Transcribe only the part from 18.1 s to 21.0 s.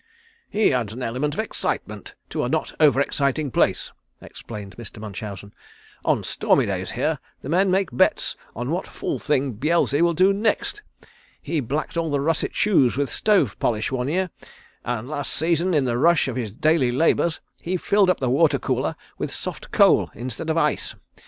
the water cooler with soft coal instead of ice.